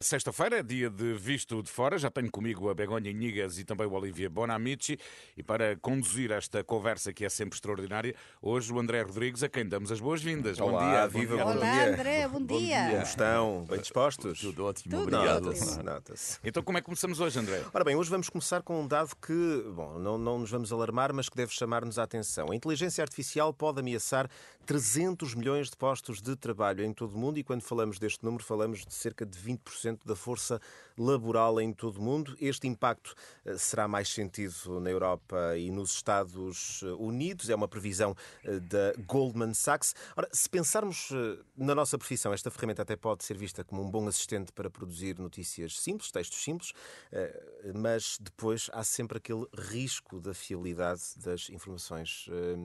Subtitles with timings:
[0.00, 1.98] Sexta-feira é dia de Visto de Fora.
[1.98, 4.96] Já tenho comigo a Begonha Inigas e também o Olivia Bonamici.
[5.36, 9.66] E para conduzir esta conversa que é sempre extraordinária, hoje o André Rodrigues, a quem
[9.66, 10.56] damos as boas-vindas.
[10.56, 11.60] Bom dia, viva, bom bom dia.
[11.60, 12.90] Olá, André, bom, dia.
[12.90, 13.64] Como estão?
[13.68, 14.40] Bem dispostos?
[14.40, 15.82] Tudo ótimo, Tudo obrigado.
[15.82, 16.38] nota-se.
[16.44, 17.64] Então como é que começamos hoje, André?
[17.74, 21.12] Ora bem, hoje vamos começar com um dado que, bom, não, não nos vamos alarmar,
[21.12, 22.52] mas que deve chamar-nos a atenção.
[22.52, 24.30] A inteligência artificial pode ameaçar
[24.64, 28.44] 300 milhões de postos de trabalho em todo o mundo e quando falamos deste número
[28.44, 30.60] falamos de cerca de 20% da força
[30.96, 32.36] laboral em todo o mundo.
[32.40, 38.16] Este impacto eh, será mais sentido na Europa e nos Estados Unidos, é uma previsão
[38.44, 39.94] eh, da Goldman Sachs.
[40.16, 43.90] Ora, se pensarmos eh, na nossa profissão, esta ferramenta até pode ser vista como um
[43.90, 46.72] bom assistente para produzir notícias simples, textos simples,
[47.12, 52.26] eh, mas depois há sempre aquele risco da fiabilidade das informações.
[52.30, 52.56] Eh,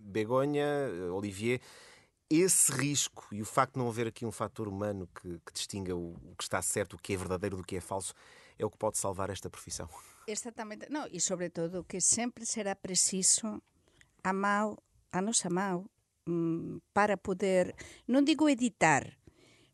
[0.00, 1.60] Begonha, eh, Olivier,
[2.30, 5.96] esse risco e o facto de não haver aqui um fator humano que, que distinga
[5.96, 8.14] o, o que está certo, o que é verdadeiro do que é falso,
[8.56, 9.88] é o que pode salvar esta profissão.
[10.26, 10.86] Exatamente.
[10.88, 13.60] Não, e sobretudo que sempre será preciso
[14.22, 14.32] a
[15.12, 15.90] a nosa mão,
[16.28, 17.74] mm, para poder,
[18.06, 19.18] non digo editar,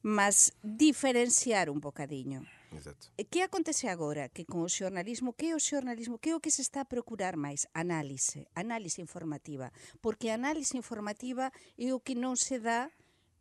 [0.00, 2.40] mas diferenciar un bocadinho.
[2.72, 3.12] Exato.
[3.16, 4.28] E que acontece agora?
[4.28, 6.18] Que con o xornalismo, que é o xornalismo?
[6.18, 7.68] Que é o que se está a procurar máis?
[7.74, 9.70] Análise, análise informativa.
[10.02, 12.90] Porque a análise informativa é o que non se dá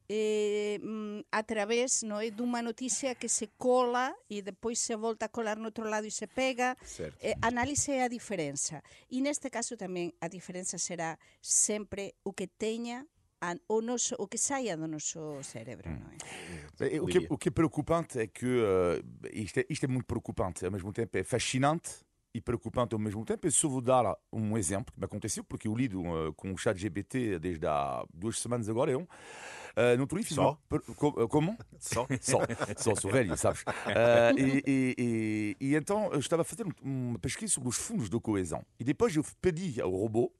[0.07, 5.25] eh, mm, a través no, é, dunha noticia que se cola e depois se volta
[5.25, 6.77] a colar no outro lado e se pega.
[6.85, 7.17] Certo.
[7.21, 8.85] Eh, análise é a diferenza.
[9.09, 13.09] E neste caso tamén a diferenza será sempre o que teña
[13.41, 16.95] a, o, noso, o que saia do noso cerebro, non é?
[16.95, 19.87] E O que, é- o que é preocupante é que uh, isto, é, isto é
[19.87, 21.89] muito preocupante, ao mesmo tempo é fascinante
[22.33, 23.47] e preocupante ao mesmo tempo.
[23.47, 26.57] Eu só vou dar um exemplo que me aconteceu, porque eu lido uh, com o
[26.57, 28.91] chat GPT desde há duas semanas agora.
[28.91, 30.57] Eu, uh, no outro dia Só?
[30.69, 31.57] uma como?
[31.79, 32.05] Só?
[32.19, 32.39] Só,
[32.77, 33.63] só sou velho, sabes?
[33.67, 36.71] Ah, e, e- e- e então eu estava a fazer um-
[37.11, 38.65] uma pesquisa sobre os fundos de coesão.
[38.79, 40.31] E depois eu pedi ao robô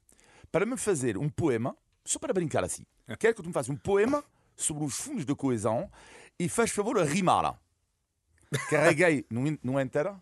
[0.52, 2.84] para me fazer um poema, só para brincar assim.
[3.20, 4.24] Quero que tu me faças um poema
[4.56, 5.92] sobre os fundos de coesão
[6.40, 7.60] e faz favor a rimar.
[8.70, 10.14] Carreguei no, in- no Enter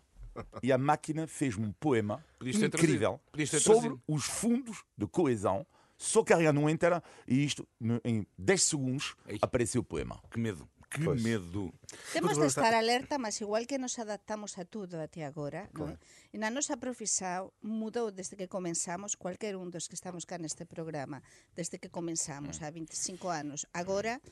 [0.62, 3.30] e a máquina fez-me um poema Podias ter incrível trazido.
[3.30, 4.02] Podias ter sobre trazido.
[4.08, 5.66] os fundos de coesão.
[5.96, 9.38] Só carregar no Enter e isto, no- em 10 segundos, Ei.
[9.40, 10.20] apareceu o poema.
[10.30, 11.18] Que medo, que Pois.
[11.18, 11.74] medo.
[12.14, 15.98] Temos de estar alerta, mas igual que nos adaptamos a tudo até agora, non é?
[16.30, 20.62] e na nosa profesión mudou desde que comenzamos, cualquier un dos que estamos cá neste
[20.62, 21.18] programa,
[21.58, 24.22] desde que comenzamos há 25 anos, agora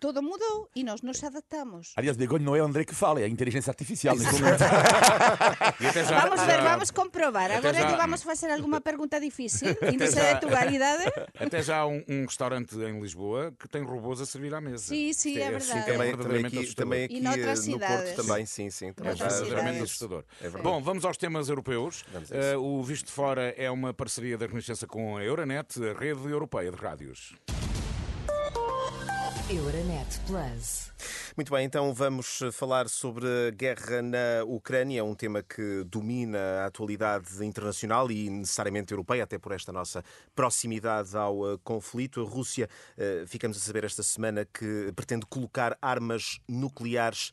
[0.00, 1.92] todo mudou e nós nos adaptamos.
[1.94, 4.16] Aliás, Begonha não é o André que fala, é a inteligência artificial.
[4.16, 4.40] momento.
[5.80, 7.50] Já, Vamos ver, já- vamos comprobar.
[7.50, 11.04] Agora já- lhe vamos fazer alguma pergunta difícil, índice de atualidade.
[11.38, 14.78] Até já há um, um restaurante em Lisboa que tem robôs a servir à mesa.
[14.78, 15.78] Sim, sim, é assim, verdade.
[15.90, 16.84] é Também, também verdadeiramente aqui, assustador.
[16.92, 18.12] também aqui E noutras eh, no cidades.
[18.14, 18.92] Porto também, sim, sim.
[18.92, 20.24] Também É já- verdadeiramente assustador.
[20.40, 20.62] É verdade.
[20.64, 22.04] Bom, vamos aos temas europeus.
[22.12, 22.44] Vamos a isso.
[22.46, 26.26] Eh, o Visto de Fora é uma parceria da Renascença com a Euronet, a rede
[26.28, 27.34] europeia de rádios.
[29.50, 30.92] Euronet Plus.
[31.36, 36.66] Muito bem, então vamos falar sobre a guerra na Ucrânia, um tema que domina a
[36.66, 40.04] atualidade internacional e necessariamente europeia, até por esta nossa
[40.36, 42.20] proximidade ao eh, conflito.
[42.20, 47.32] A Rússia, eh, ficamos a saber esta semana que pretende colocar armas nucleares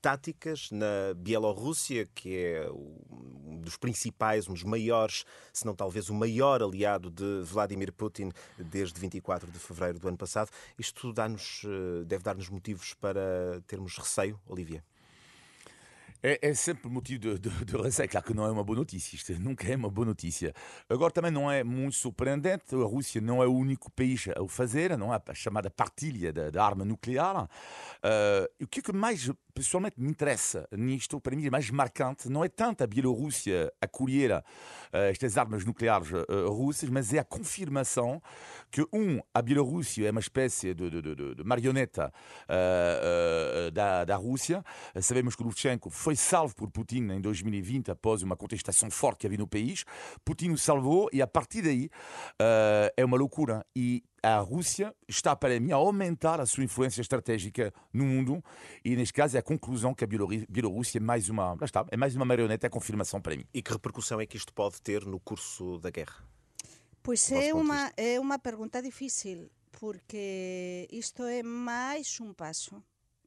[0.00, 6.14] táticas na Bielorrússia, que é um dos principais, um dos maiores, se não talvez o
[6.14, 10.50] maior aliado de Vladimir Putin desde 24 de fevereiro do ano passado.
[10.78, 14.82] Isto dá-nos, eh, deve dar-nos motivos para termos receio, Olivia.
[16.22, 18.08] É, é sempre motivo de, de, de receio.
[18.08, 19.14] Claro que não é uma boa notícia.
[19.14, 20.52] Isto nunca é uma boa notícia.
[20.88, 22.74] Agora também não é muito surpreendente.
[22.74, 26.32] A Rússia não é o único país a o fazer, não é a chamada partilha
[26.32, 27.48] da, arma nuclear.
[28.02, 32.28] Eh, o que é que mais, pessoalmente, me interessa nisto, para mim, é mais marcante,
[32.28, 34.44] não é tanto a Bielorrússia acolher
[34.92, 38.20] eh, estas armas nucleares eh, russas, mas é a confirmação
[38.70, 42.12] que, um, a Bielorrússia é uma espécie de, de, de, de marioneta
[42.46, 44.62] eh, da, da Rússia.
[45.00, 49.38] Sabemos que Lukashenko foi salvo por Putin em 2020 após uma contestação forte que havia
[49.38, 49.86] no país.
[50.22, 51.88] Putin o salvou e a partir daí
[52.96, 53.64] é uma loucura.
[53.74, 58.42] E a Rússia está, para mim, a aumentar a sua influência estratégica no mundo
[58.84, 61.96] e, neste caso, é a conclusão que a Bielorrússia é mais uma, lá está, é
[61.96, 63.44] mais uma marioneta, é a confirmação para mim.
[63.54, 66.24] E que repercussão é que isto pode ter no curso da guerra?
[67.04, 72.82] Pois é unha, é unha pergunta difícil, porque isto é máis un paso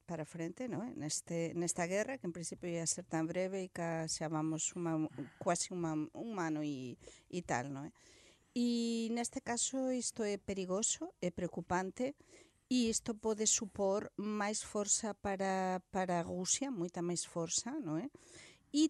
[0.05, 0.91] para frente, non é?
[0.99, 5.07] Neste, nesta guerra, que en principio ia ser tan breve e que xa vamos unha,
[5.39, 6.99] quasi unha, un ano e,
[7.31, 7.95] e tal, non é?
[8.55, 12.15] E neste caso isto é perigoso, é preocupante
[12.69, 18.09] e isto pode supor máis forza para, para a Rusia, moita máis forza, non é?
[18.73, 18.89] E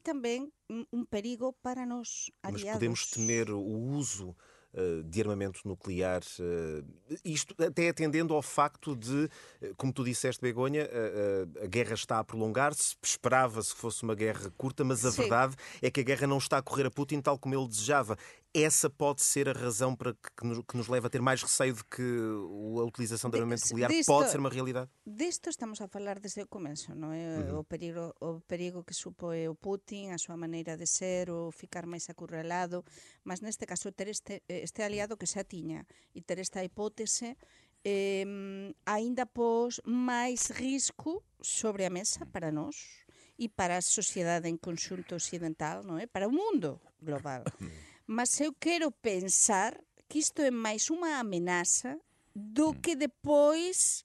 [0.69, 2.11] un un perigo para Mas
[2.43, 2.73] aliados.
[2.73, 3.59] podemos temer o
[3.95, 4.35] uso
[4.73, 6.83] eh, de armamento nuclear, eh,
[7.23, 9.29] isto até atendendo ao facto de,
[9.61, 14.13] eh, como tu disseste, Begonha, eh, a guerra está a prolongar-se, esperava-se que fosse uma
[14.13, 15.21] guerra curta, mas a Sim.
[15.21, 18.15] verdade é que a guerra não está a correr a Putin tal como ele desejava.
[18.51, 21.73] Essa pode ser a razão para que, nos, que nos leva a ter mais receio
[21.73, 24.89] de que a utilização De- armamento nuclear pode ser uma realidade?
[25.05, 27.45] Disto estamos a falar desde o comenzo, non é?
[27.53, 31.85] O perigo o perigo que supoe o Putin, a súa maneira de ser, o ficar
[31.85, 32.81] máis acurralado,
[33.21, 35.85] mas neste caso ter este este aliado que xa tiña
[36.17, 37.37] e ter esta hipótese
[37.85, 38.25] eh,
[38.89, 43.05] aínda pos máis risco sobre a mesa para nós
[43.37, 46.09] e para a sociedade en conxunto occidental, non é?
[46.09, 47.45] Para o mundo global.
[48.09, 49.77] Mas eu quero pensar
[50.09, 51.93] que isto é máis unha amenaza
[52.33, 54.03] do que depois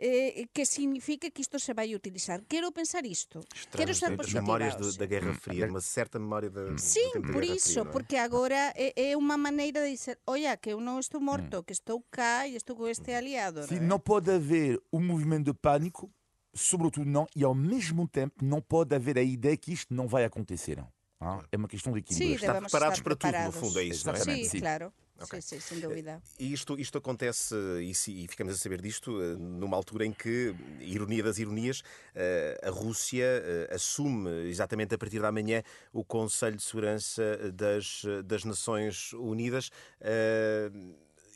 [0.00, 2.40] eh, que significa que isto se vai utilizar.
[2.48, 3.44] Quero pensar isto.
[3.70, 4.40] Quero ser Estranhas positiva.
[4.40, 7.90] memórias do- da Guerra Fria, uma certa memória da, do Sim, por iso, Fria, não
[7.90, 7.92] é?
[7.92, 11.76] porque agora é, é unha maneira de dizer, olha, que eu non estou morto, que
[11.76, 13.68] estou cá e estou com este aliado.
[13.68, 13.88] Sim, non é?
[13.92, 16.08] não pode haver um movimento de pânico,
[16.56, 20.24] sobretudo não, e ao mesmo tempo não pode haver a ideia que isto não vai
[20.24, 20.80] acontecer.
[21.20, 21.42] Ah?
[21.50, 22.34] É uma questão de equilíbrio.
[22.36, 23.60] Estar debemos preparados estar para tudo, no preparados.
[23.60, 24.16] fundo, é isso, não é?
[24.16, 24.60] Exatamente, Sí, sim.
[24.60, 24.92] claro.
[25.20, 25.40] Ok.
[25.40, 26.20] Sí, sí, sin dúvida.
[26.40, 30.12] E isto, isto acontece, e, se- e ficamos a saber disto, eh, numa altura em
[30.12, 31.82] que, ironia das ironias,
[32.16, 35.62] eh, a Rússia eh, assume exatamente a partir da manhã
[35.92, 37.22] o Conselho de Segurança
[37.52, 39.70] das, das Nações Unidas.
[40.00, 40.70] eh,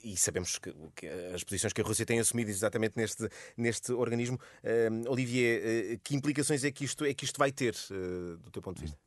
[0.04, 4.38] E sabemos que, que as posições que a Rússia tem assumido exatamente neste, neste organismo.
[4.62, 8.50] Eh, Olivier, eh, que implicações é que isto, é que isto vai ter, eh, do
[8.50, 8.98] teu ponto de vista?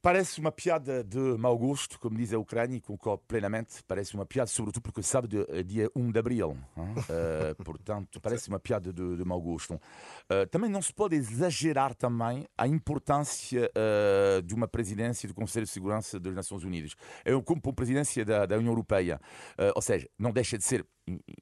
[0.00, 3.82] Parece uma piada de mau gosto, como diz a Ucrânia, e concordo plenamente.
[3.84, 6.56] Parece uma piada, sobretudo porque sabe de é dia 1 de abril.
[7.10, 9.80] Eh, portanto, parece uma piada de, de mau gosto.
[10.28, 15.64] Eh, também não se pode exagerar também a importância eh, de uma presidência do Conselho
[15.64, 16.94] de Segurança das Nações Unidas.
[17.24, 19.20] É como uma presidência da, da União Europeia.
[19.56, 20.86] Eh, ou seja, não deixa de ser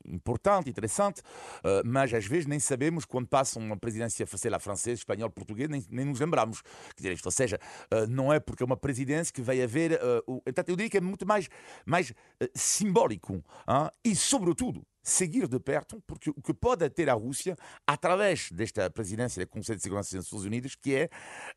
[0.04, 1.22] importante, interessante,
[1.64, 5.68] eh, mas às vezes nem sabemos quando passa uma presidência, sei lá, francês, espanhol, português,
[5.68, 6.62] nem, nem nos lembramos.
[6.62, 7.58] Quer dizer, isto, ou seja,
[7.90, 9.92] eh, não é porque é uma presidência que vai haver.
[9.92, 11.48] eh, Portanto, eu diria que é muito mais,
[11.84, 12.12] mais
[12.54, 13.90] simbólico hein?
[14.04, 17.56] e, sobretudo, seguir de perto, porque o que pode ter a Rússia,
[17.86, 21.08] através desta presidência do Conselho de Segurança das Nações Unidas, que é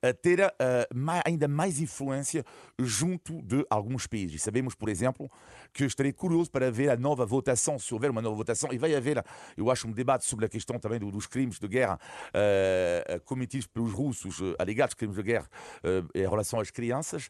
[0.04, 0.54] eh, ter eh,
[0.94, 2.46] mai- ainda mais influência
[2.78, 4.36] junto de alguns países.
[4.36, 5.28] E sabemos, por exemplo,
[5.74, 8.94] que estarei curioso para ver a nova votação, se houver uma nova votação, e vai
[8.96, 9.24] haver,
[9.58, 12.00] eu acho, um debate sobre a questão também do- dos crimes de guerra
[12.36, 15.50] eh, cometidos pelos russos, eh, alegados crimes de guerra
[16.14, 17.30] em relação às crianças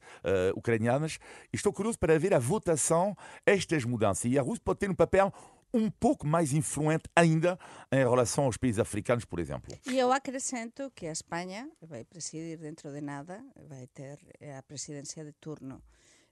[0.53, 1.17] ucranianas.
[1.53, 4.25] E estou curioso para ver a votação, estas mudanças.
[4.29, 5.33] E a Rússia pode ter um papel
[5.73, 7.59] um pouco mais influente ainda
[7.91, 9.73] em relação aos países africanos, por exemplo.
[9.85, 14.63] E eu acrescento que a España vai presidir dentro de nada, vai ter eh, a
[14.63, 15.81] presidencia de turno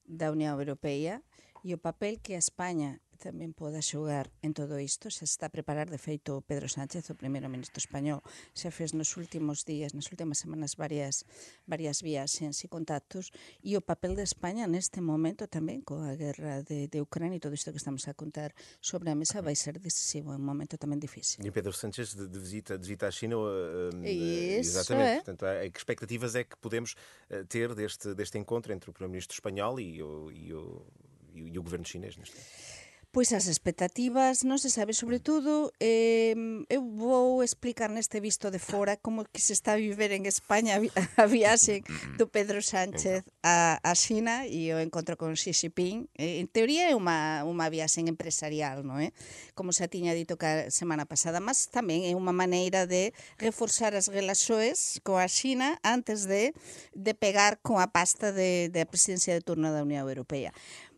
[0.08, 1.22] da Unión Europea
[1.64, 5.54] e o papel que a España tamén poda xogar en todo isto se está a
[5.54, 8.22] preparar, de feito Pedro Sánchez, o primeiro ministro español
[8.56, 11.26] xa fez nos últimos días, nas últimas semanas varias,
[11.66, 13.34] varias viaxes e contactos
[13.66, 17.58] e o papel de España neste momento tamén coa guerra de, de Ucrania e todo
[17.58, 21.02] isto que estamos a contar sobre a mesa vai ser decisivo, é un momento tamén
[21.02, 21.42] difícil.
[21.42, 23.42] E Pedro Sánchez de, de visita, de visita à China.
[23.42, 25.10] uh, Isso, exatamente.
[25.10, 25.16] é.
[25.26, 26.94] Portanto, há- que expectativas é que podemos
[27.34, 30.86] uh, ter deste, deste encontro entre o Primeiro-Ministro espanhol e o, e, o,
[31.34, 32.16] e o- governo chinês?
[32.18, 32.46] Neste caso?
[33.10, 36.36] Pois as expectativas, non se sabe, sobre todo, eh,
[36.68, 40.76] eu vou explicar neste visto de fora como que se está a viver en España
[40.76, 41.88] a, vi a viaxe
[42.20, 46.12] do Pedro Sánchez a, a China e o encontro con Xi Jinping.
[46.20, 49.16] Eh, en teoría é unha, unha viaxe empresarial, non é?
[49.56, 53.96] Como xa tiña dito que a semana pasada, mas tamén é unha maneira de reforzar
[53.96, 56.52] as relaxoes coa China antes de,
[56.92, 60.52] de pegar con a pasta de, de presidencia de turno da Unión Europea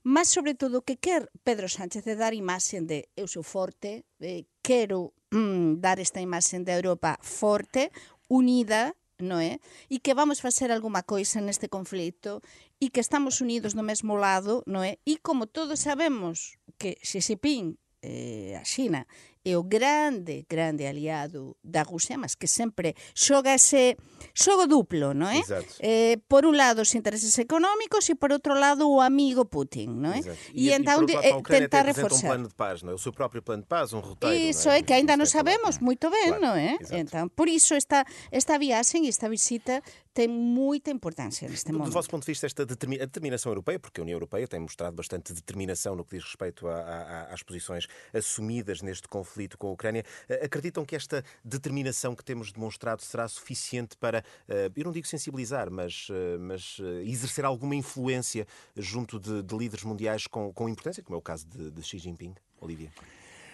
[0.03, 4.45] mas sobre todo que quer Pedro Sánchez é dar imaxen de eu sou forte, eh,
[4.61, 7.91] quero mm, dar esta imaxen de Europa forte,
[8.29, 9.59] unida, non é?
[9.91, 12.39] E que vamos facer alguma coisa neste conflito
[12.79, 14.97] e que estamos unidos no mesmo lado, non é?
[15.03, 19.03] E como todos sabemos que Xi Jinping eh, a China
[19.45, 23.95] é o grande, grande aliado da Rusia, mas que sempre xoga ese
[24.35, 25.39] xogo duplo, non é?
[25.39, 25.71] Exato.
[25.79, 30.11] Eh, por un lado os intereses económicos e por outro lado o amigo Putin, non
[30.11, 30.19] é?
[30.19, 30.37] Exato.
[30.51, 32.27] E, então eh, Ucrânia tentar até apresenta um reforçar.
[32.27, 32.95] plano de paz, não é?
[32.95, 34.35] O seu próprio plano de paz, um roteiro.
[34.35, 35.63] Iso não é que ainda non Isso é falado.
[35.63, 36.75] sabemos moito ben, Claro, non é?
[36.75, 36.99] exato.
[36.99, 39.79] Então, por iso esta esta viaxe e esta visita
[40.13, 41.93] ten moita importancia neste Do momento.
[41.93, 44.95] vosso ponto de vista, esta determi- a determinação europeia, porque a União Europeia tem mostrado
[44.95, 49.19] bastante determinação no que diz respeito a- a- às posições assumidas neste conflito.
[49.19, 50.03] conflito com a Ucrânia.
[50.29, 55.05] Eh, acreditam que esta determinação que temos demonstrado será suficiente para, eh, eu não digo
[55.05, 58.47] sensibilizar, mas, eh, mas exercer alguma influência
[58.77, 61.99] junto de, de líderes mundiais com, com importância, como é o caso de, de Xi
[61.99, 62.33] Jinping?
[62.61, 62.91] Olivia.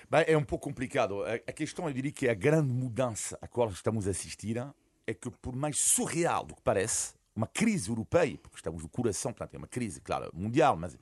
[0.10, 1.24] Bem, é um pouco complicado.
[1.24, 4.58] A questão, eu diria que é a grande mudança a qual estamos a assistir
[5.08, 9.34] é que, por mais surreal do que parece, uma crise europeia, porque estamos no coração,
[9.34, 11.00] portanto, é uma crise, claro, mundial, mas uh,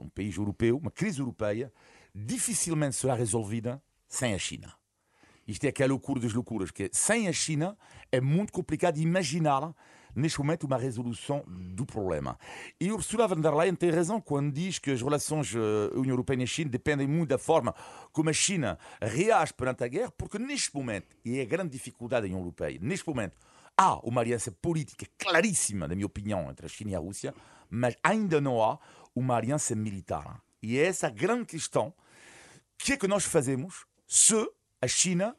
[0.00, 1.72] um país europeu, uma crise europeia,
[2.14, 4.74] dificilmente será resolvida sem a China.
[5.46, 7.78] Isto é aquela loucura das loucuras, que sem a China
[8.10, 9.74] é muito complicado imaginar
[10.14, 12.38] neste momento uma resolução do problema.
[12.80, 15.52] E Ursula von der Leyen tem razão quando diz que as relações
[15.94, 17.74] União Europeia e China dependem muito da forma
[18.12, 22.22] como a China reage perante a guerra, porque neste momento, e é a grande dificuldade
[22.22, 23.36] da União Europeia, neste momento
[23.76, 27.34] há uma aliança política claríssima, na minha opinião, entre a China e a Rússia,
[27.68, 28.78] mas ainda não há
[29.14, 30.42] uma aliança militar.
[30.62, 31.88] E é essa a grande questão.
[31.88, 34.34] O que é que nós fazemos se
[34.82, 35.36] a China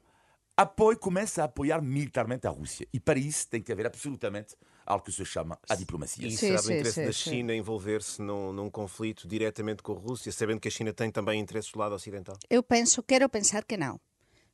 [0.55, 2.88] apoia, começa a apoiar militarmente a Rússia?
[2.93, 4.55] E para isso tem que haver absolutamente
[4.86, 6.27] algo que se chama a diplomacia.
[6.27, 10.31] E será do interesse sim, da China envolver-se num, num, conflito diretamente com a Rússia,
[10.31, 12.38] sabendo que a China tem também interesses do lado ocidental?
[12.50, 14.00] Eu penso, quero pensar que não.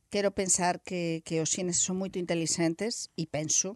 [0.10, 3.76] Quero pensar que, que os chineses son moito inteligentes e penso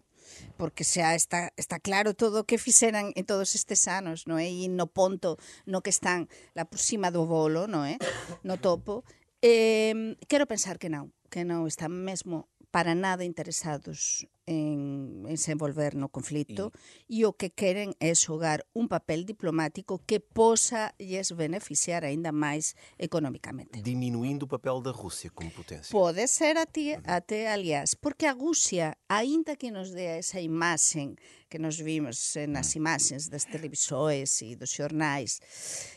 [0.56, 4.48] porque xa está, está claro todo o que fixeran en todos estes anos, non é?
[4.48, 5.36] E no ponto
[5.68, 8.00] no que están la por cima do bolo, non é?
[8.46, 9.04] No topo.
[9.44, 15.52] Eh, quero pensar que non, que non están mesmo para nada interesados en, en se
[15.52, 16.72] envolver no conflito
[17.08, 17.22] e...
[17.22, 22.74] e o que queren é xogar un papel diplomático que posa lles beneficiar aínda máis
[22.98, 23.82] económicamente.
[23.82, 25.92] Diminuindo o papel da Rússia como potência.
[25.92, 31.16] Pode ser até, até aliás, porque a Rússia, aínda que nos dea esa imaxen
[31.52, 35.44] que nos vimos nas imaxes das televisores e dos xornais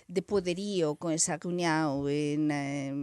[0.03, 2.51] de poderío con esa reunión en,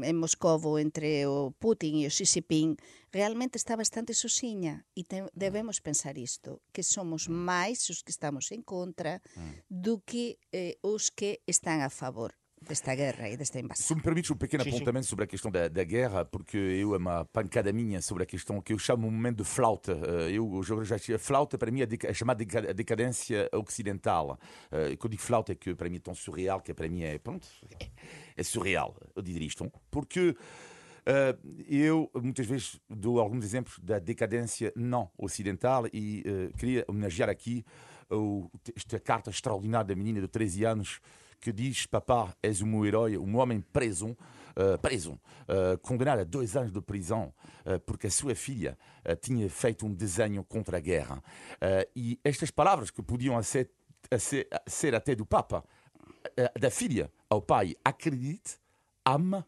[0.05, 2.77] en Moscovo entre o Putin e o Xi Jinping,
[3.09, 8.53] realmente está bastante sozinha e te, debemos pensar isto, que somos máis os que estamos
[8.53, 9.21] en contra
[9.69, 13.85] do que eh, os que están a favor desta guerra e desta invasão.
[13.85, 16.99] Se me permites um pequeno apontamento sobre a questão da, da, guerra, porque eu é
[16.99, 19.93] uma pancada minha sobre a questão que eu chamo um momento de flauta.
[19.93, 24.39] Eh, eu já a flauta para mim é a chamada decadência ocidental.
[24.71, 27.19] Eh, quando digo flauta é que para mim é tão surreal que para mim é
[27.19, 27.47] pronto,
[28.37, 30.37] é surreal eu dizer isto, porque
[31.03, 31.37] Uh,
[31.69, 37.65] eu muitas vezes dou alguns exemplos da decadência não ocidental e uh, queria homenagear aqui
[38.09, 41.01] uh, esta carta extraordinária da menina de 13 anos
[41.41, 44.17] que diz: Papá, és meu herói, um homem preso,
[44.81, 45.19] preso,
[45.81, 47.35] condenado a dois anos de prisão
[47.85, 48.79] porque a sua filha
[49.21, 51.21] tinha feito um desenho contra a guerra.
[51.97, 53.73] e estas palavras que podiam ser,
[54.21, 55.65] ser, ser até do Papa,
[56.61, 58.57] da filha ao pai, acredite,
[59.05, 59.45] ama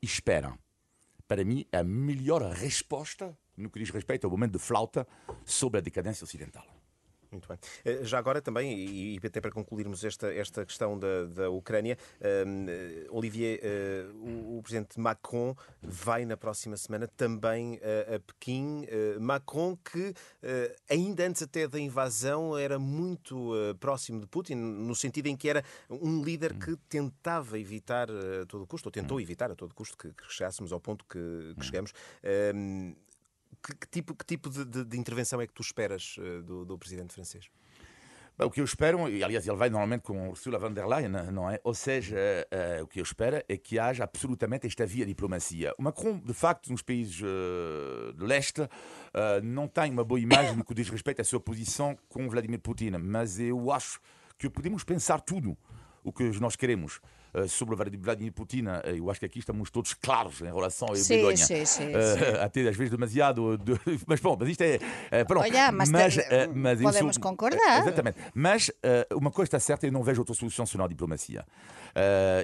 [0.00, 0.56] e espera
[1.26, 5.06] para mim, a melhor resposta no que diz respeito ao momento de flauta
[5.44, 6.64] sobre a decadência ocidental.
[7.32, 7.58] Muito bem.
[7.84, 13.16] Eh, já agora também, e até para concluirmos esta, esta questão da, da Ucrânia, uh,
[13.16, 18.86] Olivier, uh, o, o, presidente Macron vai na próxima semana também uh, a Pequim.
[19.18, 20.12] Macron, que
[20.90, 25.64] ainda antes até da invasão era muito próximo de Putin, no sentido em que era
[25.88, 30.12] um líder que tentava evitar a todo custo, ou tentou evitar a todo custo que,
[30.12, 31.92] que chegássemos ao ponto que, que chegamos
[33.62, 36.64] que, que, tipo, que tipo de, de, de, intervenção é que tu esperas uh, do,
[36.64, 37.48] do presidente francês?
[38.38, 41.50] o que eu espero, e aliás ele vai normalmente com Ursula von der Leyen, não
[41.50, 41.60] é?
[41.62, 42.16] Ou seja,
[42.50, 45.74] uh, o que eu espero é que haja absolutamente esta via diplomacia.
[45.78, 48.68] O Macron, de facto, nos países uh, de leste, uh,
[49.42, 52.92] não tem uma boa imagem no que diz respeito à sua posição com Vladimir Putin,
[52.98, 54.00] mas eu acho
[54.38, 55.56] que podemos pensar tudo
[56.02, 57.00] o que nós queremos.
[57.34, 60.96] Eh, sobre Vladimir Putin, eh, eu acho que aqui estamos todos claros em relação a
[60.96, 61.36] sim, Begonha.
[61.38, 63.56] Sim, sim, uh, até às vezes demasiado.
[63.56, 63.72] De...
[64.06, 64.76] Mas bom, mas isto é.
[64.76, 65.44] Uh, pronto.
[65.44, 66.20] Olha, mas, mas, uh,
[66.54, 67.80] mas podemos isso, concordar.
[67.80, 68.18] exatamente.
[68.34, 68.70] Mas
[69.14, 71.44] uma coisa está certa, eu não vejo outra solução senão a diplomacia.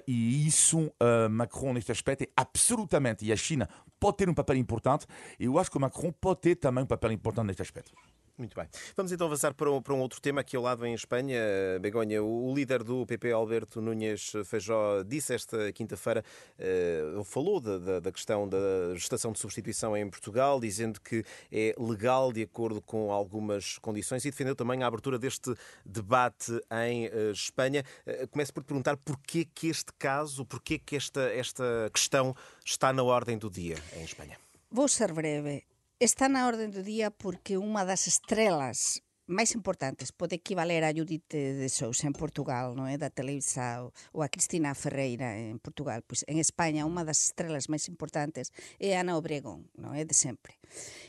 [0.07, 0.91] e isso,
[1.31, 3.25] Macron, neste aspecto, é absolutamente.
[3.25, 3.69] E a China
[4.01, 5.07] pode ter um papel importante.
[5.39, 7.93] E eu acho que o Macron pode ter também um papel importante neste aspecto.
[8.39, 8.69] Muito bem.
[8.97, 11.41] Vamos então avançar para um, para um outro tema aqui ao lado em Espanha.
[11.81, 16.25] Begonha, o líder do PP, Alberto Núñez Feijó, disse esta quinta-feira,
[16.57, 21.75] uh, falou da, da, da, questão da gestação de substituição em Portugal, dizendo que é
[21.77, 25.53] legal de acordo com algumas condições e defendeu também a abertura deste
[25.85, 26.53] debate
[26.87, 27.85] em uh, Espanha.
[28.07, 32.93] Uh, começo por te perguntar porquê que este caso, porquê que esta, esta questão está
[32.93, 34.39] na ordem do dia em Espanha.
[34.71, 35.65] Vou ser breve.
[36.01, 41.27] Está na orde do día porque unha das estrelas máis importantes pode equivaler a Judith
[41.35, 42.95] de Sousa en Portugal, non é?
[42.95, 43.83] Da Televisa
[44.15, 46.07] ou a Cristina Ferreira en Portugal.
[46.07, 50.07] Pois en España unha das estrelas máis importantes é Ana Obregón, non é?
[50.07, 50.55] De sempre.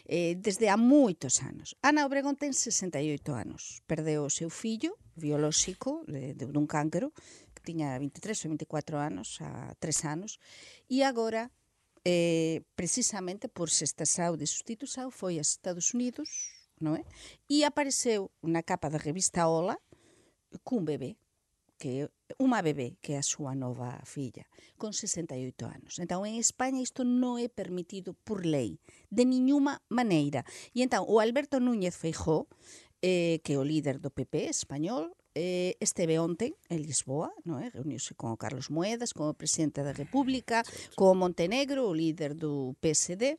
[0.09, 1.77] Eh, desde há moitos anos.
[1.85, 2.97] Ana Obregón ten 68
[3.37, 3.85] anos.
[3.85, 7.13] Perdeu o seu fillo biolóxico de, de dun cancro
[7.53, 10.41] que tiña 23 ou 24 anos, a 3 anos,
[10.89, 11.53] e agora
[12.09, 17.03] eh, precisamente por se esta saúde sustitución foi aos Estados Unidos non é?
[17.51, 19.77] E apareceu na capa da revista Ola
[20.65, 21.19] cun bebé,
[21.77, 24.47] que unha bebé que é a súa nova filla,
[24.79, 25.99] con 68 anos.
[25.99, 28.79] Entón, en España isto non é permitido por lei,
[29.11, 30.47] de niñuma maneira.
[30.73, 32.47] E entón, o Alberto Núñez Feijó,
[33.03, 37.69] eh, que é o líder do PP español, eh, esteve onte en Lisboa, non é?
[37.69, 42.33] Eh, Reuniuse con o Carlos Moedas, como presidente da República, sí, con Montenegro, o líder
[42.33, 43.37] do PSD,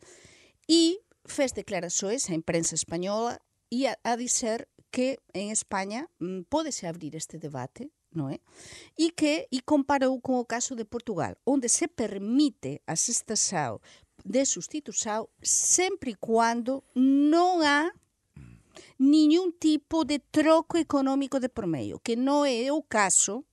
[0.70, 6.86] e fez declaraxoes á imprensa española e a, a dizer que en España mm, pódese
[6.86, 8.38] abrir este debate, non é?
[8.38, 9.06] Eh?
[9.06, 13.78] E que e comparou con o caso de Portugal, onde se permite a sexta sao
[14.24, 17.88] de substitución sempre e quando non há
[18.98, 23.44] nenhum tipo de troco económico de por meio, que non é o caso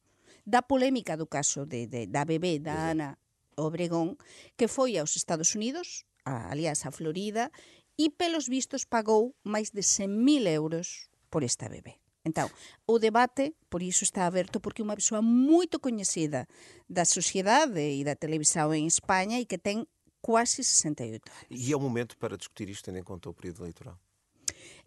[0.48, 3.20] da polémica do caso de, de, da bebé da Ana
[3.60, 4.16] Obregón,
[4.56, 7.52] que foi aos Estados Unidos, a, aliás, a Florida,
[7.98, 12.00] e pelos vistos pagou máis de 100.000 euros por esta bebé.
[12.24, 12.52] Entón,
[12.86, 16.46] o debate, por iso está aberto, porque unha persoa moito coñecida
[16.88, 19.88] da sociedade e da televisão en España e que ten
[20.20, 21.56] quase 68 anos.
[21.56, 23.96] E é o momento para discutir isto, tendo em conta o período eleitoral?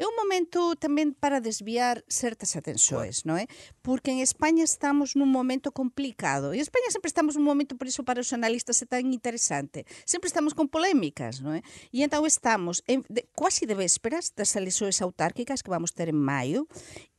[0.00, 3.44] É un momento tamén para desviar certas atenções, non é?
[3.84, 6.56] Porque en España estamos nun momento complicado.
[6.56, 9.84] E en España sempre estamos nun momento, por iso para os analistas é tan interesante.
[10.08, 11.60] Sempre estamos con polémicas, non é?
[11.92, 16.16] E entón estamos en, de, quasi de vésperas das eleições autárquicas que vamos ter en
[16.16, 16.64] maio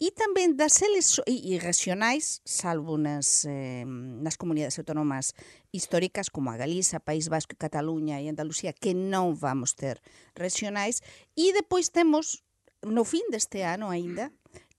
[0.01, 5.37] e tamén das eleições e, e regionais, salvo nas, eh, nas comunidades autónomas
[5.71, 10.01] históricas como a Galiza, País Vasco, Cataluña e Andalucía, que non vamos ter
[10.35, 10.99] regionais,
[11.37, 12.43] e depois temos
[12.83, 14.31] no fin deste ano aínda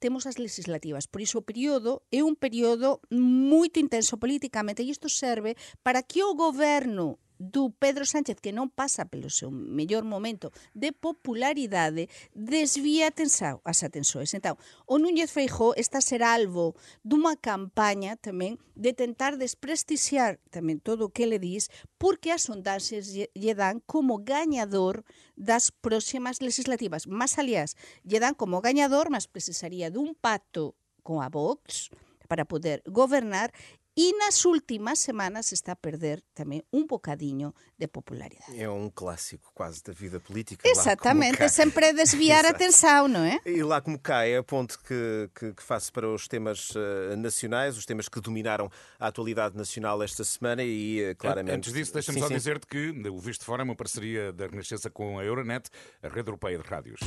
[0.03, 1.07] temos as legislativas.
[1.07, 5.55] Por iso o período é un período moito intenso políticamente e isto serve
[5.87, 10.95] para que o goberno do Pedro Sánchez que non pasa pelo seu mellor momento de
[10.95, 14.31] popularidade desvía tensao as atensoes.
[14.31, 14.55] Entón,
[14.87, 21.13] o Núñez Feijó está ser alvo dunha campaña tamén de tentar desprestixiar tamén todo o
[21.13, 21.67] que le dis
[21.99, 25.03] porque as sondaxes lle dan como gañador
[25.35, 27.11] das próximas legislativas.
[27.11, 27.75] Más aliás,
[28.07, 31.91] lle dan como gañador, mas precisaría dun pacto con a Vox,
[32.33, 33.53] para poder gobernar
[33.97, 38.59] e nas últimas semanas está a perder também um bocadinho de popularidade.
[38.59, 40.67] É um clássico quase da vida política.
[40.67, 43.39] Exatamente, sempre é desviar a atenção, não é?
[43.45, 47.17] E lá como cá é a ponto que, que, que faço para os temas uh,
[47.17, 51.57] nacionais, os temas que dominaram a atualidade nacional esta semana e uh, claramente...
[51.57, 55.19] Antes disso, deixa-me só dizer-te que o Visto Fora é uma parceria da Renascença com
[55.19, 55.69] a Euronet,
[56.03, 57.01] a rede europeia de rádios.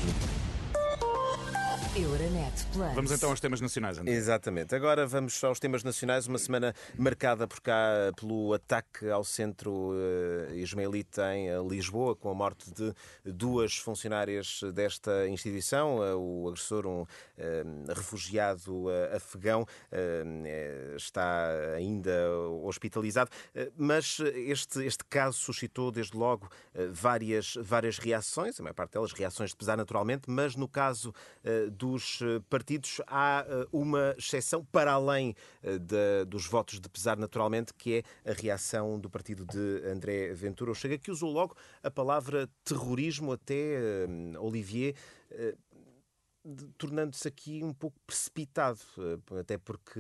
[1.98, 2.94] Euronet Plus.
[2.94, 4.12] Vamos então aos temas nacionais, André.
[4.14, 4.76] Exatamente.
[4.76, 6.28] Agora vamos aos temas nacionais.
[6.28, 12.30] Uma semana marcada por cá pelo ataque ao centro uh, ismaelita em uh, Lisboa, com
[12.30, 16.00] a morte de duas funcionárias desta instituição.
[16.00, 17.06] Uh, o agressor, um
[17.88, 19.66] refugiado afegão,
[20.96, 22.12] está ainda
[22.64, 23.30] hospitalizado.
[23.78, 26.50] mas este, este caso suscitou, desde logo,
[26.92, 31.14] várias, várias reações, a maior parte delas reações de pesar, naturalmente, mas no caso
[31.72, 36.90] do dos eh, partidos há eh, uma exceção para além eh, de, dos votos de
[36.90, 40.72] pesar, naturalmente, que é a reação do partido de André Ventura.
[40.72, 43.78] O Chega que usou logo a palavra terrorismo, até
[44.40, 44.96] Olivier
[46.78, 48.80] tornando-se aqui um pouco precipitado,
[49.40, 50.00] até porque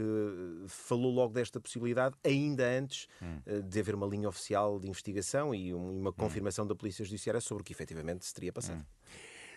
[0.67, 3.61] falou logo desta possibilidade ainda antes hum.
[3.67, 6.13] de haver uma linha oficial de investigação e uma hum.
[6.13, 6.67] confirmação hum.
[6.67, 8.79] da Polícia Judiciária sobre o que efetivamente se teria passado.
[8.79, 8.85] Hum.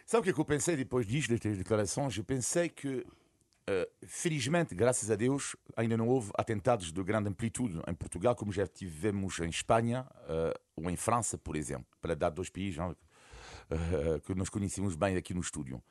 [0.08, 2.16] Sabe o que, é que eu pensei depois disto, destas declarações?
[2.16, 7.78] Eu pensei que, uh, felizmente, graças a Deus, ainda não houve atentados de grande amplitude
[7.86, 12.30] em Portugal, como já tivemos em Espanha uh, ou em França, por exemplo, para dar
[12.30, 12.96] dois países uh,
[14.24, 15.82] que nós conhecemos bem aqui no estúdio.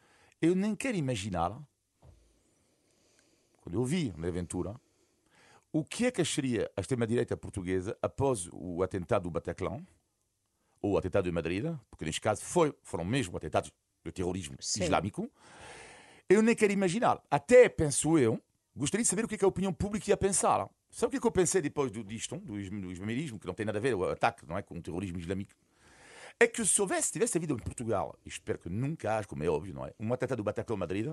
[0.42, 1.56] Eu nem quero imaginar,
[3.62, 4.82] quando eu vi na aventura,
[5.72, 9.86] o que é que acharia a extrema-direita portuguesa após o atentado do Bataclan,
[10.82, 13.72] ou o atentado de Madrid, porque neste caso foi, foram mesmo atentados
[14.08, 14.84] do terrorismo Sim.
[14.84, 15.30] islâmico,
[16.30, 17.22] eu nem quero imaginar.
[17.30, 18.42] Até penso eu,
[18.76, 20.68] gostaria de saber o que, é que a opinião pública ia pensar.
[20.90, 23.54] Sabe o que, é que eu pensei depois do, disto, do, do islamismo, que não
[23.54, 25.52] tem nada a ver, o ataque não é, com o terrorismo islâmico?
[26.40, 29.50] É que se houvesse, tivesse havido em Portugal, e espero que nunca haja, como é
[29.50, 29.94] óbvio, não é?
[30.00, 31.08] Um atentado do Bataclan Madrid,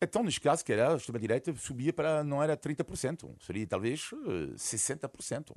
[0.00, 4.54] Então, neste caso, que era a extrema-direita, subia para, não era 30%, seria talvez eh,
[4.56, 5.54] 60%.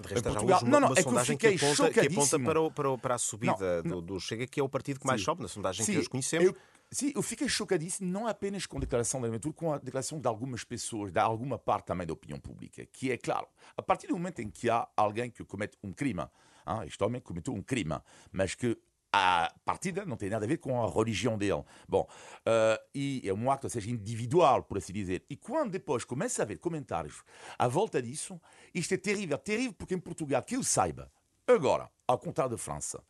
[0.00, 1.90] De resto, Portugal- já uma, não, não, uma é que eu sondagem que fiquei aponta,
[1.92, 4.62] que aponta para, o- para, o- para a subida Não, do, do Chega, que é
[4.62, 5.24] o partido que mais Sim.
[5.26, 6.46] sobe, na sondagem Sim, que hoje conhecemos.
[6.46, 6.56] Eu,
[6.90, 10.26] sim, eu fiquei chocadíssimo, não apenas com a declaração da Ventura, com a declaração de
[10.26, 14.14] algumas pessoas, de alguma parte também da opinião pública, que é claro, a partir do
[14.14, 16.26] momento em que há alguém que comete um crime,
[16.66, 17.98] ah, este homem cometeu um crime,
[18.32, 18.76] mas que
[19.12, 21.64] a partida não tem nada a ver com a religião dele.
[21.88, 22.08] Bom,
[22.46, 25.24] ah, e é um acto, ou seja, individual, por assim dizer.
[25.28, 27.22] E quando depois começa a haver comentários
[27.58, 28.40] à volta disso,
[28.74, 29.38] isto é terrível.
[29.38, 31.10] Terrível porque em Portugal, que eu saiba,
[31.46, 33.02] agora, ao contrário da França,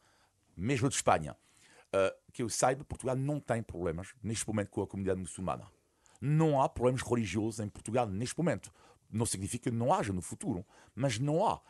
[0.56, 1.36] mesmo de Espanha,
[1.92, 5.66] Uh, que eu saiba, Portugal não tem problemas neste momento com a comunidade muçulmana.
[6.20, 8.72] Não há problemas religiosos em Portugal neste momento.
[9.10, 11.60] Não significa que não haja no futuro, mas não há.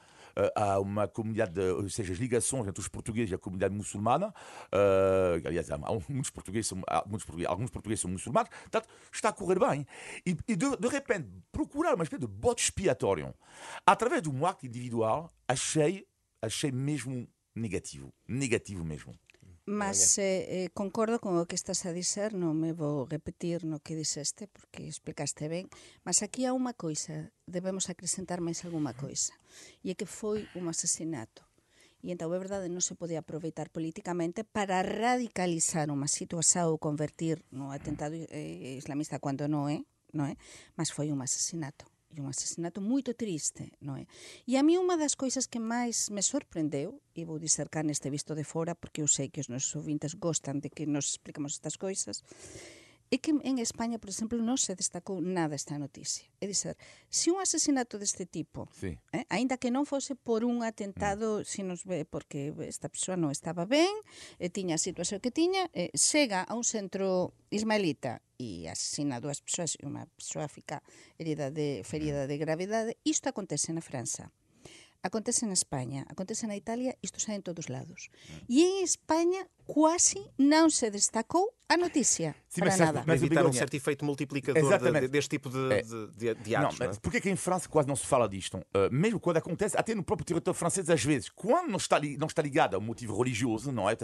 [0.54, 4.28] Há uma comunidade, de, ou seja, as ligações entre os portugueses e a comunidade muçulmana.
[4.72, 9.30] Uh, aliás, há, há muitos portugueses, há muitos portugueses, alguns portugueses são muçulmanos, portanto, está
[9.30, 9.86] a correr bem.
[10.26, 13.34] E, e de, de repente, procurar uma espécie de bote expiatório
[13.86, 16.06] através de um acto individual, achei,
[16.42, 18.12] achei mesmo negativo.
[18.26, 19.14] Negativo mesmo.
[19.70, 23.78] Mas eh, eh, concordo con o que estás a dizer, non me vou repetir no
[23.78, 25.70] que dixeste, porque explicaste ben,
[26.02, 29.30] mas aquí há unha coisa, debemos acrescentar máis alguma coisa,
[29.86, 31.46] e é que foi un asesinato.
[32.02, 37.46] E entón, é verdade, non se podía aproveitar políticamente para radicalizar unha situación ou convertir
[37.54, 40.34] no atentado eh, islamista cando non é, non é?
[40.74, 44.04] mas foi un asesinato e un asesinato moito triste, non é?
[44.46, 48.10] E a mí unha das coisas que máis me sorprendeu, e vou dizer cá neste
[48.10, 51.58] visto de fora, porque eu sei que os nosos ouvintes gostan de que nos explicamos
[51.58, 52.26] estas coisas,
[53.10, 56.30] é que en España, por exemplo, non se destacou nada esta noticia.
[56.38, 56.78] É dizer,
[57.10, 58.94] se un asesinato deste tipo, Sí.
[59.10, 63.34] eh, aínda que non fose por un atentado, se nos ve porque esta persoa non
[63.34, 63.90] estaba ben,
[64.38, 69.22] e tiña a situación que tiña, eh, chega a un centro ismaelita e asesina a
[69.22, 70.78] dúas persoas e unha persoa fica
[71.18, 74.30] herida de, ferida de gravidade, isto acontece na França.
[75.02, 78.10] Acontece na España, acontece na Italia, isto sai en todos lados.
[78.48, 83.00] E en España quasi non se destacou a noticia Sim, para mas nada.
[83.08, 85.08] Mas o evitar um Begonha- certo efeito multiplicador Exatamente.
[85.08, 85.80] de- deste tipo de, É.
[85.80, 86.78] de, de, de Não, atos.
[86.78, 86.88] não é?
[86.92, 88.58] mas por que em França quase não se fala disto?
[88.76, 92.18] Uh, mesmo quando acontece, até no próprio território francês, às vezes, quando não está, li-
[92.18, 93.96] não está ligado a um motivo religioso, não é?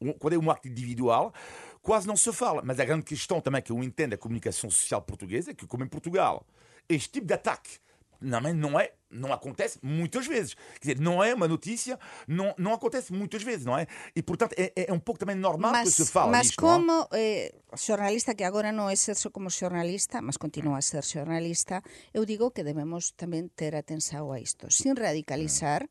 [0.00, 1.34] Um- Quando é um acto individual,
[1.82, 2.62] quase não se fala.
[2.62, 5.82] Mas a grande questão também que eu entendo a comunicação social portuguesa é que, como
[5.82, 6.46] em Portugal,
[6.88, 7.82] este tipo de ataque
[8.20, 10.54] não, não é, não acontece muitas vezes.
[10.80, 13.86] Quer dizer, não é uma notícia, não, não acontece muitas vezes, não é?
[14.14, 16.72] E portanto é, é um pouco também normal que se fala mas disto, não é?
[16.74, 21.80] como eh, xornalista que agora non exerzo como xornalista, mas continúa a ser xornalista,
[22.12, 24.68] eu digo que debemos tamén ter atención a isto.
[24.68, 25.86] Sin radicalizar,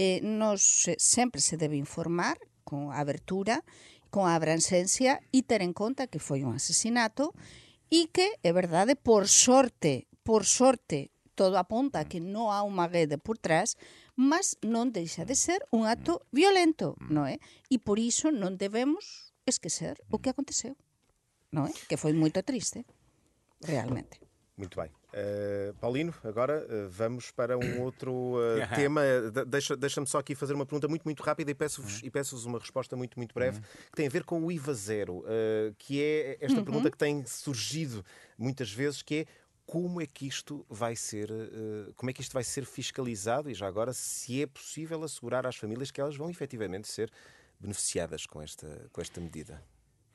[0.00, 3.60] eh, nos eh, sempre se debe informar con abertura,
[4.08, 7.36] con a abrancencia e ter en conta que foi un asesinato
[7.92, 12.86] e que, é verdade, por sorte, por sorte, todo apunta a que non há unha
[12.88, 13.76] rede por trás,
[14.16, 17.40] mas non deixa de ser un acto violento, non é?
[17.72, 20.76] E por iso non debemos esquecer o que aconteceu,
[21.50, 21.72] non é?
[21.88, 22.84] Que foi moito triste,
[23.64, 24.20] realmente.
[24.56, 24.90] Muito bem.
[25.12, 29.00] Uh, Paulino, agora uh, vamos para um outro uh, tema.
[29.32, 32.44] De- Deixa- Deixa-me só aqui fazer uma pergunta muito, muito rápida e peço-vos e peço-vos
[32.44, 36.00] uma resposta muito, muito breve, que tem a ver com o IVA zero, uh, que
[36.02, 38.04] é esta pergunta que tem surgido
[38.38, 39.26] muitas vezes, que é
[39.72, 43.54] como é que isto vai ser, uh, como é que isto vai ser fiscalizado e
[43.54, 47.10] já agora se é possível assegurar às famílias que elas vão efetivamente ser
[47.58, 49.64] beneficiadas com esta, com esta medida.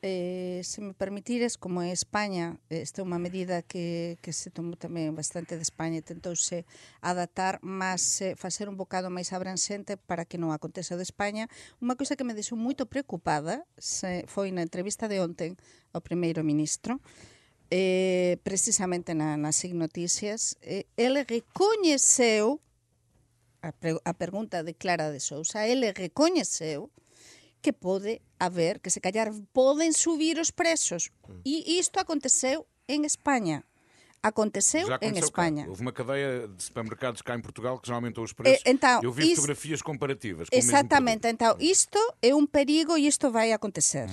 [0.00, 4.78] Eh, se me permitires, como en España esta é unha medida que, que se tomou
[4.78, 6.62] tamén bastante de España e tentouse
[7.02, 11.50] adaptar, mas eh, facer un bocado máis abranxente para que non aconteza o de España.
[11.82, 15.58] Unha coisa que me deixou moito preocupada se, foi na entrevista de onten
[15.90, 17.02] ao primeiro ministro,
[17.70, 22.60] eh, precisamente na, nas SIG Noticias, eh, ele recoñeceu
[23.62, 26.90] a, pre, a pergunta de Clara de Sousa, ele recoñeceu
[27.60, 31.10] que pode haber, que se callar poden subir os preços.
[31.44, 33.64] E isto aconteceu en España.
[34.22, 35.62] Aconteceu aconteceu España.
[35.64, 35.70] Cá.
[35.70, 38.62] Houve uma cadeia de supermercados cá em Portugal que já aumentou os preços.
[38.64, 40.48] Eh, então, Eu vi isso- fotografias comparativas.
[40.48, 40.56] com
[41.18, 41.26] produto.
[41.26, 44.08] então isto é un perigo e isto vai acontecer.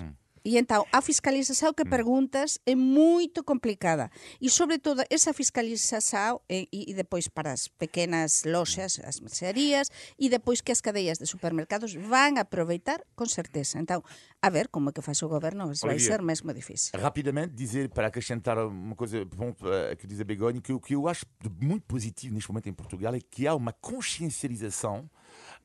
[0.46, 4.12] E então a fiscalização que perguntas é muito complicada.
[4.40, 10.62] E sobretudo essa fiscalização e, e depois para as pequenas lojas, as mercearias e depois
[10.62, 13.80] que as cadeias de supermercados van aproveitar com certeza.
[13.80, 14.04] Então,
[14.40, 16.92] a ver como é que faz o governo, vai ser mesmo difícil.
[17.00, 20.94] Rapidamente, dizer, para acrescentar uma coisa bom, eh, que diz a Begonha, que o que
[20.94, 21.26] eu acho
[21.60, 25.10] muito positivo neste momento em Portugal é que há uma consciencialização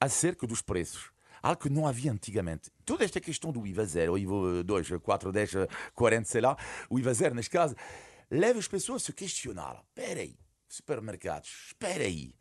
[0.01, 1.12] acerca dos preços.
[1.42, 2.70] Algo que não havia antigamente.
[2.85, 5.50] Toda esta questão do IVA zero, o IVA 2, 4, 10,
[5.94, 6.57] 40, sei lá,
[6.88, 7.74] o IVA zero, neste caso,
[8.31, 9.83] leva as pessoas a se questionar.
[9.88, 10.37] Espera aí,
[10.68, 12.35] supermercados, espera aí.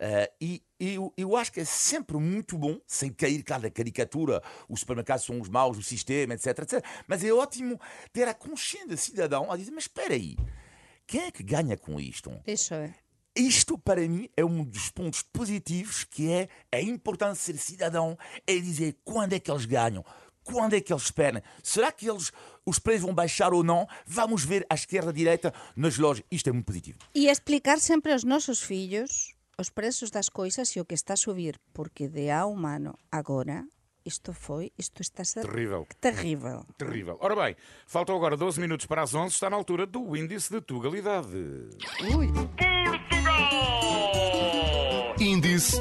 [0.00, 4.42] Uh, e eu, eu acho que é sempre muito bom, sem cair, claro, na caricatura,
[4.66, 6.84] os supermercados são os maus, o sistema, etc, etc.
[7.06, 7.78] Mas é ótimo
[8.10, 10.38] ter a consciência cidadão a dizer: mas espera aí,
[11.06, 12.32] quem é que ganha com isto?
[12.46, 12.94] Isso é.
[13.40, 18.18] Isto, para mim, é um dos pontos positivos que é a importância de ser cidadão,
[18.46, 20.04] é dizer quando é que eles ganham,
[20.44, 21.40] quando é que eles esperam?
[21.62, 22.30] Será que eles,
[22.66, 23.88] os preços vão baixar ou não?
[24.04, 26.22] Vamos ver à esquerda, à direita, nas lojas.
[26.30, 26.98] Isto é muito positivo.
[27.14, 31.16] E explicar sempre aos nossos filhos os preços das coisas e o que está a
[31.16, 33.64] subir, porque de há um ano agora
[34.04, 35.86] isto foi, isto está a ser Terrível.
[35.98, 36.66] terrível.
[36.76, 37.16] Terrível.
[37.20, 40.60] Ora bem, faltam agora 12 minutos para as 11, está na altura do índice de
[40.60, 41.36] tugalidade.
[42.14, 42.28] Ui.
[45.18, 45.76] Índice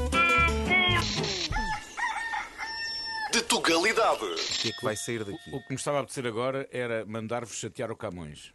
[3.32, 4.24] de Tugalidade.
[4.26, 5.50] O que é que vai sair daqui?
[5.54, 8.54] O que me estava a apetecer agora era mandar-vos chatear o Camões.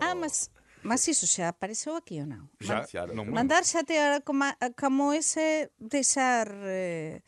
[0.00, 0.50] Ah, mas,
[0.82, 2.48] mas isso já apareceu aqui ou não?
[2.60, 2.84] Já?
[3.06, 3.34] Não me lembro.
[3.34, 6.48] Mandar chatear a Cama- a Camões é deixar.
[6.50, 7.22] eh,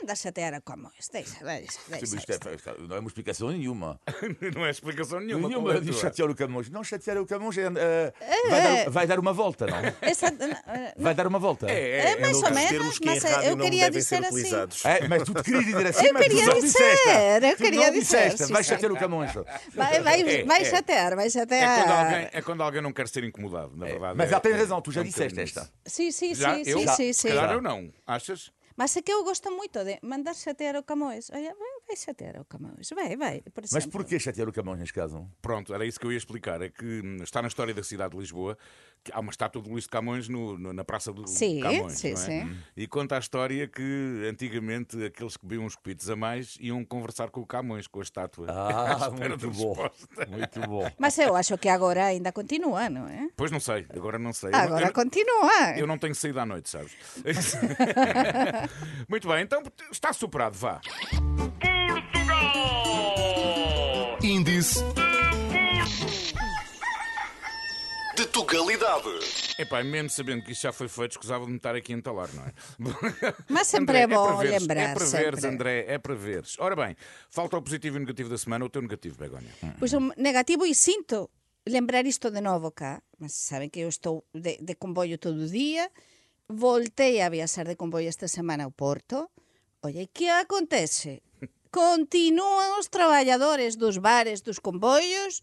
[0.00, 1.08] mandar chatear a Camões.
[1.12, 2.16] Deixa, deixa, deixa.
[2.16, 4.00] Isto é- não é uma explicação nenhuma.
[4.54, 5.48] Não é explicação nenhuma.
[5.48, 6.00] Nenhuma qual é a de tua?
[6.00, 6.70] chatear o Camões.
[6.70, 8.12] Não, chatear o Camões é, eh,
[8.48, 9.76] vai, dar, vai dar uma volta, não?
[10.00, 11.70] Essa, eh, Vai dar uma volta.
[11.70, 13.84] É, é mais ou Os menos, termos que em mas eh, rádio eu não queria
[13.84, 14.36] devem ser dizer assim.
[14.38, 14.84] utilizados.
[14.84, 17.08] É, mas tu te querias dizer assim, Eu mas queria não dizer, disseste.
[17.08, 18.46] eu Tu queria não dizer, disseste.
[18.46, 18.68] sim, Vai sim.
[18.70, 19.32] chatear o Camões.
[19.74, 20.64] Vai, vai, É, vai é.
[20.64, 21.84] chatear, vai É chatear.
[21.84, 24.14] quando, alguém, é quando alguém não quer ser incomodado, na verdade.
[24.16, 25.60] Mas é- ela tem é- razão, tu já é um disseste bocadinho esta.
[25.84, 25.94] isso.
[25.96, 26.54] Sim, sim, Já?
[26.54, 26.78] sim, eu?
[26.78, 26.94] sim, Já.
[26.94, 27.28] sim, Se sim.
[27.28, 27.92] calhar eu não.
[28.06, 28.50] Achas?
[28.80, 31.28] Mas é que eu gosto muito de mandar chatear o Camões.
[31.30, 32.88] Olha, vai, vai chatear o Camões.
[32.94, 33.42] Vai, vai.
[33.42, 33.90] Por Mas exemplo.
[33.92, 35.28] porquê chatear o Camões neste caso?
[35.42, 36.62] Pronto, era isso que eu ia explicar.
[36.62, 38.56] É que hum, está na história da cidade de Lisboa
[39.12, 41.98] há uma estátua de Luís de Camões no- no- na Praça do Sim, Camões.
[41.98, 42.24] sim, não é?
[42.24, 42.56] sim.
[42.76, 47.30] E conta a história que antigamente aqueles que bebiam uns copitos a mais iam conversar
[47.30, 48.46] com o Camões, com a estátua.
[48.48, 49.72] Ah, muito bom.
[49.74, 50.26] resposta.
[50.28, 50.90] Muito bom.
[50.98, 53.28] Mas eu acho que agora ainda continua, não é?
[53.36, 54.50] Pois não sei, agora não sei.
[54.52, 55.50] Agora eu, continua.
[55.76, 56.92] eu não tenho saído à noite, sabes?
[59.08, 60.80] Muito bem, então está superado, vá.
[64.22, 64.84] Índice
[68.20, 69.08] de Tugalidade.
[69.58, 72.28] Epá, mesmo sabendo que isto já foi feito, escusava de me estar aqui a entalar,
[72.34, 72.52] não é?
[73.48, 75.54] Mas sempre é bom veres, lembrar, É para veres, sempre.
[75.54, 76.56] André, é para veres.
[76.58, 76.94] Ora bem,
[77.30, 79.50] falta o positivo e o negativo da semana, o teu negativo, Begonha.
[79.78, 81.30] Pois um negativo e sinto
[81.66, 85.48] lembrar isto de novo cá, mas sabem que eu estou de, de comboio todo o
[85.48, 85.90] día,
[86.46, 89.30] voltei a viaxar de comboio esta semana ao Porto,
[89.82, 91.22] Oye, que acontece?
[91.72, 95.40] Continúan os traballadores dos bares, dos comboios,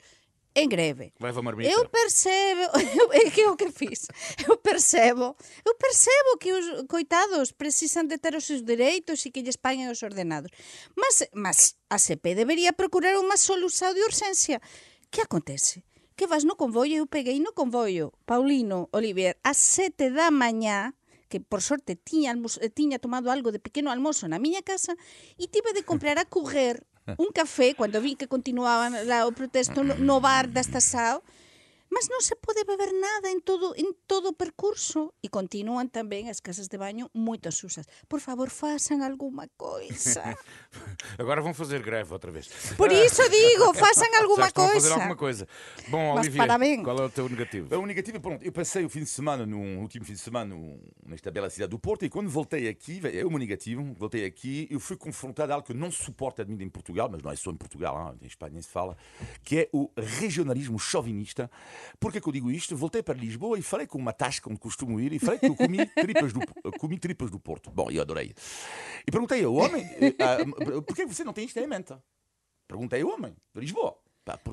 [0.57, 1.13] en greve.
[1.19, 1.69] Leva marmita.
[1.69, 2.61] Eu percebo,
[2.97, 4.07] eu, é que é o que fiz.
[4.47, 9.45] Eu percebo, eu percebo que os coitados precisan de ter os seus dereitos e que
[9.45, 10.49] lles paguen os ordenados.
[10.97, 14.57] Mas, mas a CP debería procurar unha solución de urxencia.
[15.13, 15.85] Que acontece?
[16.17, 20.97] Que vas no convoio, eu peguei no convoio, Paulino Olivier, a sete da mañá,
[21.29, 24.97] que por sorte tiña, almoz, eh, tiña tomado algo de pequeno almozo na miña casa,
[25.37, 26.81] e tive de comprar a correr
[27.17, 31.21] un café cando vi que continuaban lá o protesto no, no bar da estação
[31.89, 36.27] mas non se pode beber nada en todo en todo o percurso e continúan tamén
[36.27, 37.87] as casas de baño moito susas.
[38.11, 40.35] Por favor, façan alguma coisa.
[41.17, 42.47] Agora vão fazer greve outra vez.
[42.75, 44.93] Por iso digo, façam alguma estão a fazer coisa.
[44.95, 45.43] alguma coisa.
[45.87, 46.83] Bom, Mas Olivia, parabéns.
[46.83, 47.75] qual é o teu negativo?
[47.75, 50.79] O negativo, pronto, eu passei o fim de semana, no último fim de semana, num-
[51.05, 54.67] nesta bela cidade do Porto, e quando voltei aqui, é o meu negativo, voltei aqui,
[54.69, 57.35] eu fui confrontado a algo que eu não suporto admito em Portugal, mas não é
[57.35, 58.97] só em Portugal, hein, em Espanha nem se fala,
[59.43, 61.49] que é o regionalismo chauvinista.
[61.99, 62.75] Por que que eu digo isto?
[62.75, 65.55] Voltei para Lisboa e falei com uma tasca onde costumo ir e falei que eu
[65.55, 66.39] comi tripas do,
[66.79, 67.71] comi tripas do Porto.
[67.71, 68.33] Bom, eu adorei.
[69.05, 71.93] E perguntei ao homem, eh, ah, por que você não tem isto em mente?
[72.67, 73.97] Perguntei ao homem, de Lisboa.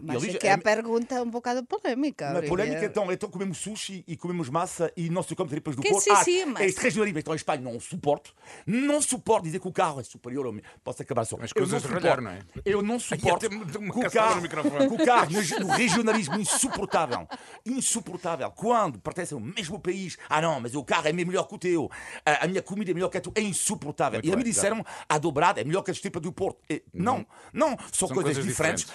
[0.02, 2.30] Mas ele- é que a pergunta é um bocado polémica.
[2.30, 5.82] Uma polémica, então, então comemos sushi e comemos massa e não se come tripas do
[5.82, 6.04] Que Porto.
[6.04, 8.34] sim, sim, mas- Este regionalismo, então, em Espanha, não suporto.
[8.66, 10.62] Não suporto dizer que o carro é superior ao meu.
[10.82, 11.37] Posso acabar só.
[11.37, 12.40] Eu coisas de ralhar, não é?
[12.64, 17.26] Eu não suporto que o carro, no o carro no, regionalismo insuportável.
[17.66, 18.50] Insuportável.
[18.50, 20.16] Quando pertencem ao mesmo país.
[20.28, 21.90] Ah, não, mas o carro é melhor que o teu.
[22.24, 23.32] A, a minha comida é melhor que a tua.
[23.37, 24.18] É insuportável.
[24.18, 24.50] Muito e me bem, já.
[24.52, 26.58] disseram a dobrada é melhor que a tripas do Porto.
[26.68, 27.76] E, Não, não.
[27.92, 28.87] São, São coisas, coisas diferentes.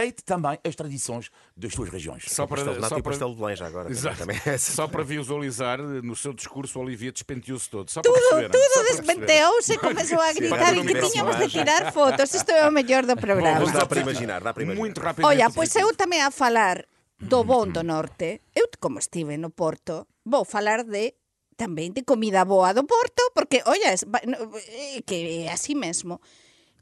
[0.00, 2.24] Respeite também as tradições das suas regiões.
[2.28, 3.90] Só para, Pastel só para- pastel de Belém agora.
[3.90, 4.18] Exato.
[4.18, 4.72] Também é essa.
[4.72, 7.90] Só para visualizar, no seu discurso, o Olivia despenteou-se todo.
[7.90, 12.34] Só Tudo, só tudo despenteou-se e começou a gritar e que tínhamos de tirar fotos.
[12.34, 13.60] Isto é o melhor do programa.
[13.60, 14.80] Mas dá para imaginar, dá para imaginar.
[14.80, 15.42] Muito rapidamente.
[15.42, 16.84] Olha, pois eu tamén a falar
[17.20, 21.12] do bon do norte, eu como estive no Porto, vou falar de
[21.60, 26.16] tamén de comida boa do Porto, porque, no, é que é así mesmo.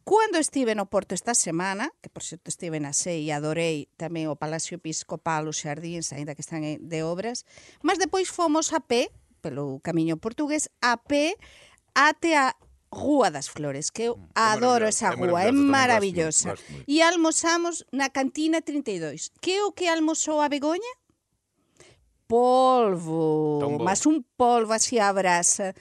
[0.08, 4.32] Cando estive no Porto esta semana, que por certo estive na SEI e adorei tamén
[4.32, 7.44] o Palacio Episcopal, os xardíns, aínda que están de obras,
[7.84, 9.12] mas depois fomos a pé,
[9.44, 11.36] pelo camiño portugués, a pé
[11.92, 12.56] até a
[12.88, 16.56] Rúa das Flores, que eu adoro esa rúa, é maravillosa.
[16.88, 19.28] E almozamos na Cantina 32.
[19.44, 20.94] Que é o que almoxou a Begoña?
[22.28, 25.72] polvo, mas un polvo así a brasa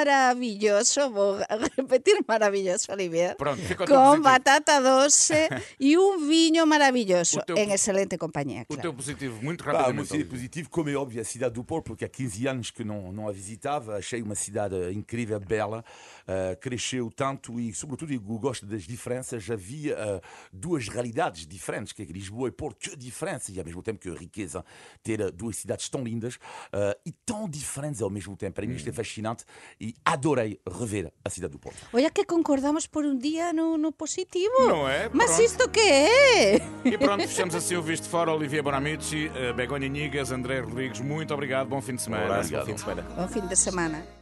[0.00, 1.38] maravilloso, vou
[1.76, 4.22] repetir maravilloso, Olivier, Pronto, o positivo.
[4.22, 5.48] batata doce
[5.80, 8.82] e un viño maravilloso, O teu- en excelente compañía, O claro.
[8.82, 10.06] teu positivo, muito rapidamente.
[10.08, 10.30] cidade Olívia.
[10.30, 13.28] positiva, como é óbvio, a cidade do Porto, porque há 15 anos que não, não
[13.28, 15.84] a visitava, achei uma cidade incrível, bela,
[16.26, 19.50] eh, cresceu tanto e, sobretudo, eu gosto das diferenças.
[19.50, 20.20] Havia eh,
[20.52, 23.98] duas realidades diferentes, que é que Lisboa e Porto, que diferença, e ao mesmo tempo
[23.98, 24.64] que a riqueza,
[25.02, 26.38] ter eh, duas cidades tão lindas
[26.72, 28.59] eh, e tão diferentes ao mesmo tempo.
[28.60, 29.42] Para mim isto é fascinante
[29.80, 31.78] e adorei rever a cidade do Porto.
[31.94, 34.52] Olha que concordamos por um dia no, no positivo.
[34.58, 35.08] Não é?
[35.14, 35.42] Mas Pronto.
[35.42, 36.56] isto que é?
[36.84, 38.30] E pronto, fechamos assim o Visto Fora.
[38.32, 41.68] Olivia Bonamici, eh, Begonha Nigas, André Rodrigues, muito obrigado.
[41.68, 42.24] Bom fim de semana.
[42.24, 43.02] Abraço, bom fim de semana.
[43.16, 44.19] Bom fim de semana.